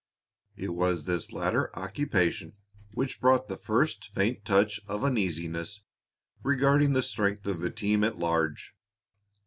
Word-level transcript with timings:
It 0.55 0.69
was 0.73 1.05
this 1.05 1.31
latter 1.31 1.69
occupation 1.77 2.53
which 2.95 3.21
brought 3.21 3.47
the 3.47 3.55
first 3.55 4.07
faint 4.15 4.43
touch 4.43 4.81
of 4.87 5.03
uneasiness 5.03 5.81
regarding 6.41 6.93
the 6.93 7.03
strength 7.03 7.45
of 7.45 7.59
the 7.59 7.69
team 7.69 8.03
at 8.03 8.17
large. 8.17 8.73